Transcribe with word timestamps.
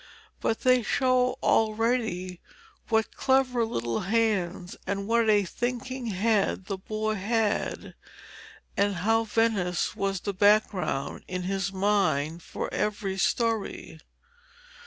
But 0.39 0.61
they 0.61 0.81
show 0.81 1.37
already 1.43 2.41
what 2.89 3.15
clever 3.15 3.63
little 3.63 3.99
hands 3.99 4.75
and 4.87 5.07
what 5.07 5.29
a 5.29 5.43
thinking 5.45 6.07
head 6.07 6.65
the 6.65 6.79
boy 6.79 7.13
had, 7.13 7.93
and 8.75 8.95
how 8.95 9.25
Venice 9.25 9.95
was 9.95 10.21
the 10.21 10.33
background 10.33 11.23
in 11.27 11.43
his 11.43 11.71
mind 11.71 12.41
for 12.41 12.67
every 12.73 13.19
story. 13.19 13.99